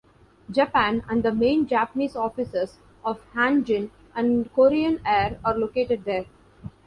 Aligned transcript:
Japan, 0.49 1.03
and 1.07 1.21
the 1.21 1.31
main 1.31 1.67
Japanese 1.67 2.15
offices 2.15 2.79
of 3.05 3.21
Hanjin 3.35 3.91
and 4.15 4.51
Korean 4.51 4.99
Air 5.05 5.37
are 5.45 5.55
located 5.55 6.05
there. 6.05 6.25